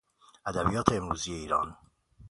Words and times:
ادبیات 0.47 0.89
امروزی 0.91 1.33
ایران 1.35 1.77